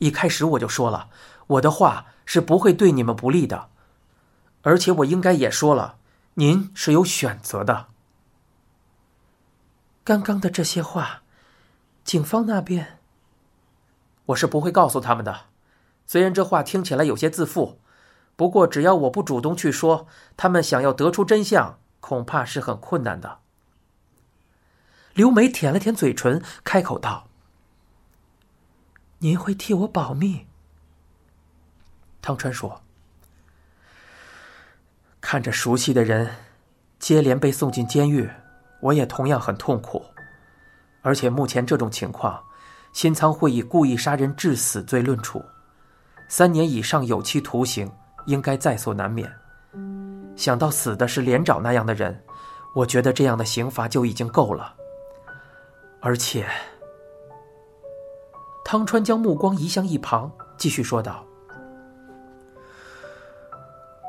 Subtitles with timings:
[0.00, 1.08] 一开始我就说了，
[1.46, 3.68] 我的话是不会对你们不利的，
[4.62, 5.96] 而且我应该也说了，
[6.34, 7.86] 您是有选择的。
[10.02, 11.22] 刚刚的这些话，
[12.02, 12.98] 警方那边，
[14.26, 15.42] 我是不会告诉他们的。
[16.06, 17.78] 虽然这话听起来有些自负，
[18.34, 23.38] 不过只要我不主动去说，他们想要得出真相，恐怕是很困难的。
[25.12, 27.28] 刘梅舔了舔嘴唇，开口道
[29.20, 30.46] ：“您会替我保密？”
[32.20, 32.82] 汤川说
[35.22, 36.28] ：“看着熟悉的人
[36.98, 38.28] 接连被送进监狱。”
[38.82, 40.02] 我也同样很痛苦，
[41.02, 42.42] 而且目前这种情况，
[42.94, 45.44] 新仓会以故意杀人致死罪论处，
[46.28, 47.92] 三年以上有期徒刑
[48.24, 49.30] 应该在所难免。
[50.34, 52.18] 想到死的是连长那样的人，
[52.74, 54.74] 我觉得这样的刑罚就已经够了。
[56.00, 56.48] 而且，
[58.70, 61.26] 汤川将目光移向一旁，继续说道：“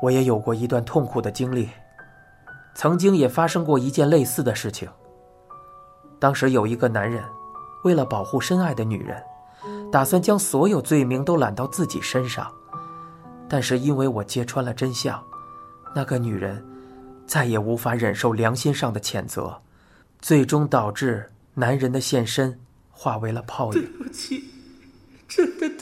[0.00, 1.68] 我也有过一段痛苦的经历。”
[2.72, 4.88] 曾经也发生过一件类似的事情。
[6.20, 7.24] 当时有一个男人，
[7.82, 9.20] 为了保护深爱的女人，
[9.90, 12.48] 打算将所有罪名都揽到自己身上。
[13.48, 15.20] 但是因为我揭穿了真相，
[15.92, 16.64] 那个女人
[17.26, 19.60] 再也无法忍受良心上的谴责，
[20.20, 22.60] 最终导致男人的现身
[22.92, 23.80] 化为了泡影。
[23.80, 24.51] 对不起，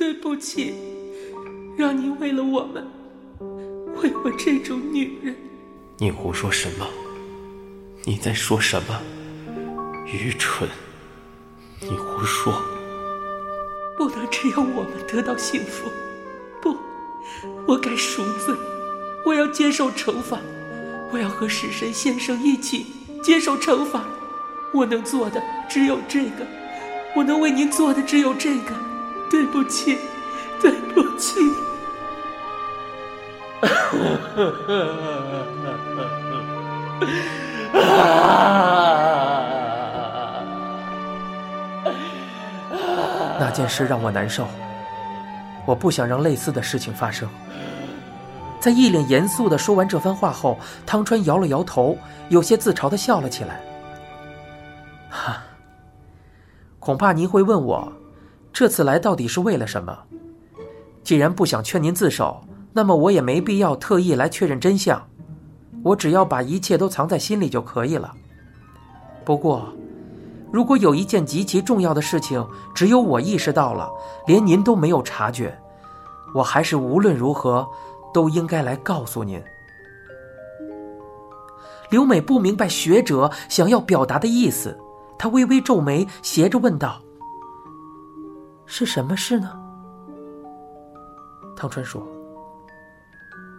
[0.00, 0.72] 对不起，
[1.76, 2.88] 让你为了我们，
[4.02, 5.36] 为我这种女人。
[5.98, 6.86] 你胡说什么？
[8.04, 8.98] 你在说什么？
[10.06, 10.66] 愚蠢！
[11.82, 12.62] 你胡说！
[13.98, 15.90] 不能只有我们得到幸福，
[16.62, 16.74] 不，
[17.66, 18.54] 我该赎罪，
[19.26, 20.40] 我要接受惩罚，
[21.12, 22.86] 我要和死神先生一起
[23.22, 24.06] 接受惩罚。
[24.72, 26.46] 我能做的只有这个，
[27.14, 28.89] 我能为您做的只有这个。
[29.30, 29.98] 对不起，
[30.60, 31.40] 对不起。
[43.38, 44.46] 那件事让我难受，
[45.64, 47.26] 我不想让类似的事情发生。
[48.60, 51.96] 在一脸严肃的说完这番话后，汤川摇了摇头，
[52.28, 53.60] 有些自嘲的笑了起来。
[55.08, 55.42] 哈，
[56.78, 57.92] 恐怕您会问我，
[58.52, 59.98] 这次来到底是为了什么？
[61.02, 62.42] 既然不想劝您自首。
[62.72, 65.04] 那么我也没必要特意来确认真相，
[65.82, 68.14] 我只要把一切都藏在心里就可以了。
[69.24, 69.74] 不过，
[70.52, 73.90] 如果有一件极其重要的事情，只有我意识到了，
[74.24, 75.58] 连您都没有察觉，
[76.32, 77.68] 我还是无论如何
[78.14, 79.42] 都应该来告诉您。
[81.90, 84.78] 刘美不明白学者想要表达的意思，
[85.18, 87.02] 她微微皱眉，斜着问道
[88.72, 89.60] ：“是什么事呢？”
[91.56, 92.06] 汤川说。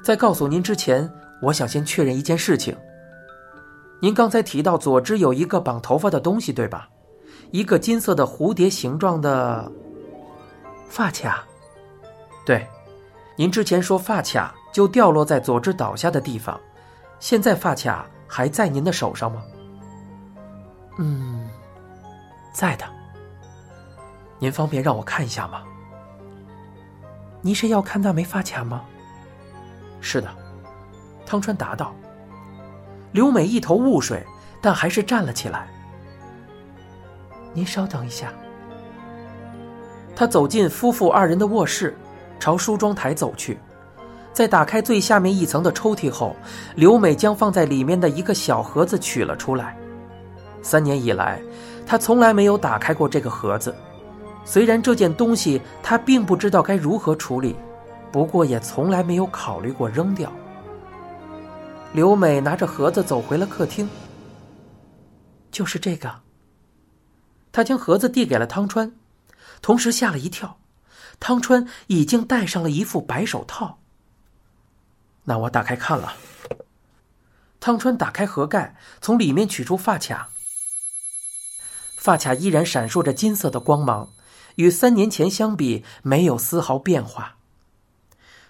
[0.02, 1.08] 在告诉您之前，
[1.44, 2.76] 我想先确认一件事情。
[4.00, 6.90] 您刚才提到左肢有一个绑头发的东西，对吧？
[7.52, 9.72] 一个金色的蝴蝶形状的
[10.88, 11.44] 发卡。
[12.46, 12.66] 对，
[13.36, 16.60] 您之前说发卡就掉落在左肢倒下的地方，
[17.20, 19.44] 现在发卡还在您的手上吗？
[20.98, 21.48] 嗯，
[22.52, 22.86] 在的。
[24.42, 25.62] 您方便让我看一下吗？
[27.42, 28.82] 您是要看那枚发卡吗？
[30.00, 30.28] 是的，
[31.28, 31.94] 汤川答道。
[33.12, 34.26] 刘美一头雾水，
[34.60, 35.68] 但还是站了起来。
[37.54, 38.34] 您稍等一下。
[40.16, 41.96] 他走进夫妇二人的卧室，
[42.40, 43.60] 朝梳妆台走去，
[44.34, 46.36] 在打开最下面一层的抽屉后，
[46.74, 49.78] 刘美将放在里面的一个小盒子取了出来。
[50.64, 51.40] 三年以来，
[51.86, 53.76] 她从来没有打开过这个盒子。
[54.44, 57.56] 虽然这件东西他并不知道该如何处理。
[58.12, 60.30] 不过也从来没有考虑过扔掉。
[61.94, 63.90] 刘美拿着盒子走回了客厅。
[65.50, 66.22] 就是这个。
[67.54, 68.94] 她将盒子递给了汤川，
[69.62, 70.60] 同时吓了一跳，
[71.22, 73.80] 汤川已经戴上了一副白手套。
[75.24, 76.14] 那我打开看了。
[77.62, 80.30] 汤川打开盒盖，从里面取出发卡。
[81.96, 84.10] 发卡依然闪烁着金色的光芒，
[84.56, 87.38] 与三年前相比没有丝毫变化。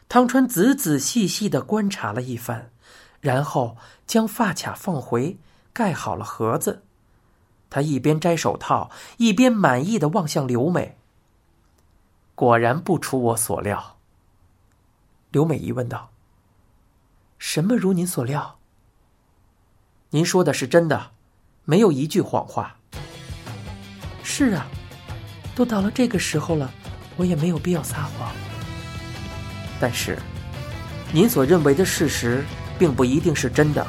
[0.09, 2.71] 汤川仔仔细细的观察了一番，
[3.19, 5.37] 然后将发卡放回，
[5.71, 6.83] 盖好了盒子。
[7.69, 10.97] 他一边摘手套，一边满意的望向刘美。
[12.35, 13.97] 果然不出我所料。
[15.29, 16.11] 刘美疑问道
[17.39, 18.59] ：“什么如您所料？
[20.09, 21.11] 您说的是真的，
[21.63, 22.75] 没有一句谎话。”
[24.21, 24.67] 是啊，
[25.61, 26.71] 都到了这个时候了，
[27.15, 28.31] 我也没有必要撒谎。
[29.79, 30.17] 但是，
[31.11, 32.43] 您所认为的事实，
[32.79, 33.85] 并不一定是真的。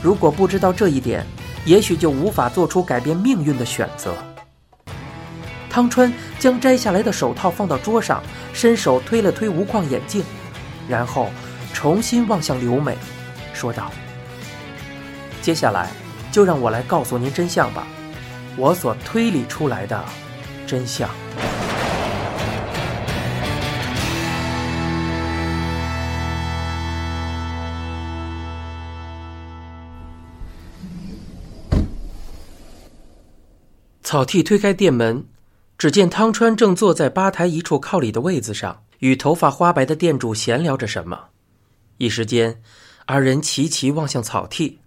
[0.00, 1.26] 如果不知道这一点，
[1.64, 4.14] 也许就无法做出改变命运的选择。
[5.68, 8.22] 汤川将摘下来的手套放到桌上，
[8.52, 10.22] 伸手推了推无框眼镜，
[10.88, 11.28] 然后
[11.74, 12.96] 重新望向刘美，
[13.52, 13.90] 说道
[15.42, 15.90] ：“接下来，
[16.30, 17.84] 就让我来告诉您真相吧，
[18.56, 20.04] 我所推理出来的
[20.68, 21.08] 真相。”
[34.02, 35.24] 草剃推开店门。
[35.78, 41.28] 只见汤川正坐在吧台一处靠里的位子上，与头发花白的店主闲聊着什么。
[41.98, 42.60] 一时间，
[43.06, 44.80] 二人齐齐望向草剃。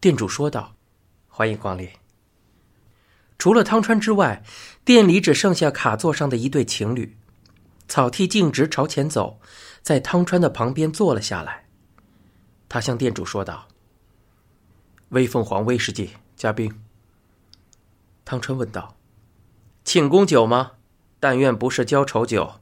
[0.00, 0.74] 店主说道
[1.30, 1.88] ：“欢迎光临。”
[3.38, 4.42] 除了汤川之外，
[4.84, 7.16] 店里只剩下卡座上的一对情侣。
[7.88, 9.38] 草剃径直朝前走，
[9.82, 11.66] 在汤川的旁边坐了下来。
[12.68, 13.68] 他向店主说道
[15.10, 16.80] ：“威凤凰威士忌加冰。”
[18.24, 18.96] 汤川问道。
[19.84, 20.72] 庆功酒吗？
[21.20, 22.54] 但愿不是浇愁酒。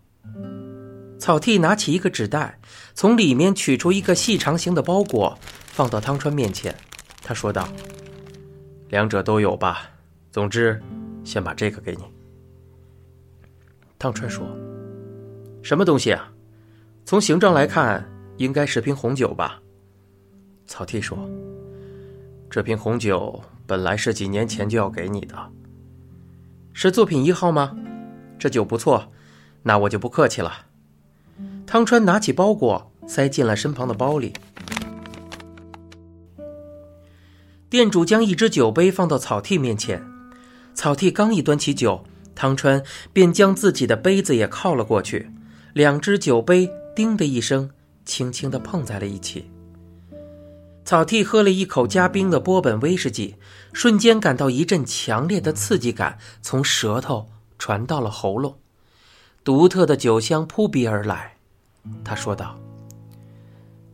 [1.19, 2.59] 草剃拿起一个纸袋，
[2.95, 5.39] 从里面取出一个细长形的包裹，
[5.69, 6.77] 放到汤川面前。
[7.23, 7.67] 他说道
[8.91, 9.94] ：“两者都有吧。
[10.35, 10.83] 总之，
[11.23, 12.03] 先把这个给你。”
[14.01, 14.45] 汤川说
[15.63, 16.29] ：“什么东西啊？
[17.05, 18.05] 从形状来看，
[18.37, 19.63] 应该是瓶红酒吧？”
[20.67, 21.17] 草剃说
[22.51, 25.37] ：“这瓶红酒本来是几年前就要给你的。”
[26.75, 27.77] 是作品一号吗？
[28.37, 29.13] 这酒不错，
[29.63, 30.67] 那我就不客气了。
[31.65, 34.33] 汤川拿起包裹，塞进了身旁的包里。
[37.71, 40.05] 店主将一只酒杯放到草剃面前，
[40.75, 42.05] 草剃刚一端起酒，
[42.35, 42.83] 汤川
[43.13, 45.31] 便将自己的杯子也靠了过去，
[45.73, 47.71] 两只酒杯“叮”的一声，
[48.05, 49.51] 轻轻的碰在了一起。
[50.85, 53.37] 草剃喝了一口加冰的波本威士忌，
[53.73, 58.59] 瞬间感到一阵强烈的刺激感从舌头传到了喉咙，
[59.43, 61.37] 独特的酒香扑鼻而来。
[62.05, 62.59] 他说道：“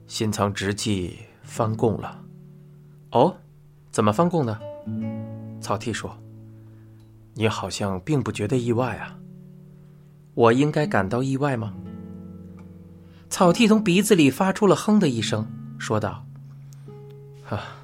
[0.09, 2.21] 新藏直纪翻供了。
[3.13, 3.37] ”“哦，
[3.93, 4.59] 怎么翻供呢？”
[5.63, 6.19] 草剃说
[7.41, 9.17] ：“你好像并不觉得意外啊。
[10.35, 11.73] 我应该感到意外吗？”
[13.31, 15.47] 草剃从鼻子里发出了“哼”的一声，
[15.79, 16.23] 说道。
[17.49, 17.81] 啊！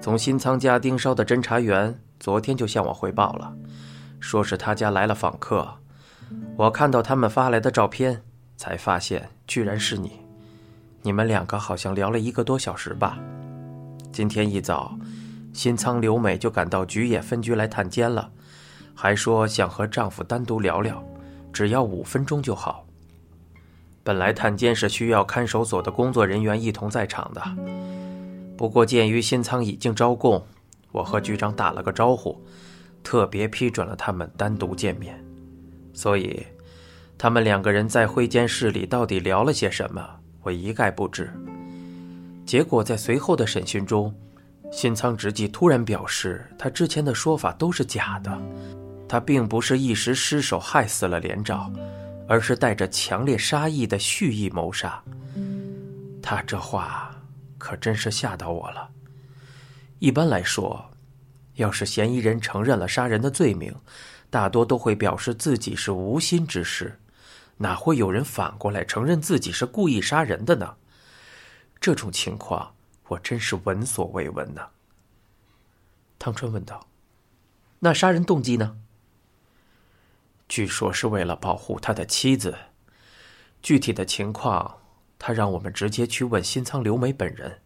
[0.00, 3.54] 从新仓家盯梢的侦查员昨天就向我汇报了，
[4.18, 5.68] 说是他家来了访客。
[6.56, 8.22] 我看到他们发来的照片，
[8.56, 10.12] 才发现居然是你。
[11.02, 13.18] 你们两个好像聊了一个多小时吧？
[14.10, 14.98] 今天一早，
[15.56, 18.30] 新仓留美就赶到菊野分局来探监了，
[18.94, 21.02] 还说想和丈夫单独聊聊，
[21.50, 22.86] 只要五分钟就好。
[24.04, 27.42] 本来探监是需要看守所的工作人员一同在场的。
[28.54, 30.44] 不过，鉴于新仓已经招供，
[30.92, 32.38] 我和局长打了个招呼，
[33.02, 35.18] 特别批准了他们单独见面。
[35.94, 36.44] 所以，
[37.16, 40.06] 他们两个人在会监室里到底聊了些什么，
[40.42, 41.32] 我一概不知。
[42.44, 44.14] 结果在随后的审讯中，
[44.70, 48.38] 新仓直纪突然表示，他之前的说法都是假的，
[49.08, 51.74] 他并不是一时失手害死了连长，
[52.28, 55.02] 而是带着强烈杀意的蓄意谋杀。
[56.22, 57.12] 他这话。
[57.58, 58.88] 可真是吓到我了。
[59.98, 60.88] 一般来说，
[61.54, 63.74] 要是嫌疑人承认了杀人的罪名，
[64.30, 66.96] 大多都会表示自己是无心之失，
[67.56, 70.74] 哪会有人反过来承认自己是故意杀人的呢？
[71.80, 72.72] 这种情况
[73.08, 74.68] 我真是闻所未闻呢。
[76.18, 76.86] 汤川问道
[77.80, 78.78] ：“那杀人动机呢？”
[80.48, 82.56] 据说是为了保护他的妻子，
[83.62, 84.78] 具体的情况。
[85.18, 87.62] 他让我们直接去问新仓留美本人。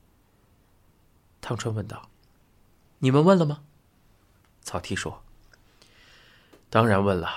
[1.40, 2.08] 汤川问道
[3.00, 3.64] ：“你们问了吗？”
[4.62, 5.24] 草剃说
[6.70, 7.28] ：“当然问了，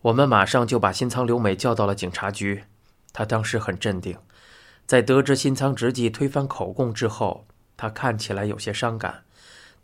[0.00, 2.64] 我们马上就把新仓留美叫到了警察局。
[3.12, 4.18] 他当时很镇定，
[4.92, 7.46] 在得知新仓直纪推翻口供之后，
[7.78, 9.22] 他看起来有些伤感，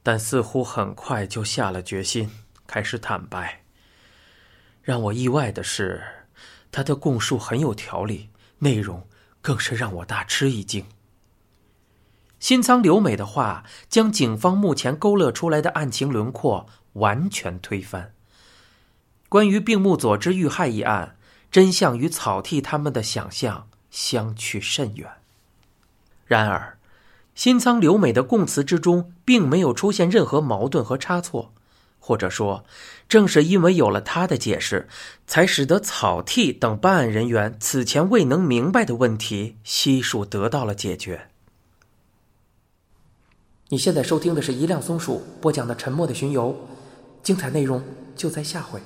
[0.02, 2.30] 但似乎很快就下了决心，
[2.66, 3.62] 开始坦白。
[4.82, 6.02] 让我意外的是，
[6.70, 9.02] 他的供述很有条理，内容。”
[9.40, 10.84] 更是让我大吃一惊。
[12.38, 18.12] 新仓留美的话将警方目前勾勒出来的案情轮廓完全推翻。
[19.30, 21.16] 关于病木佐之遇害一案，
[21.50, 25.10] 真相与草剃他们的想象相去甚远。
[26.24, 26.78] 然而，
[27.34, 31.52] 新仓留美的供词之中并没有出现任何矛盾和差错，
[31.98, 32.64] 或者说，
[33.08, 34.88] 正是因为有了他的解释，
[35.26, 41.28] 才使得草剃等办案人员此前未能明白的问题悉数得到了解决。
[43.70, 46.52] 你现在收听的是一辆松鼠播讲的《沉默的巡游》，
[47.24, 47.82] 精彩内容
[48.14, 48.80] 就在下回。